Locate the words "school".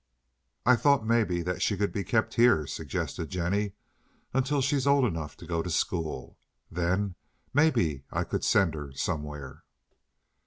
5.69-6.39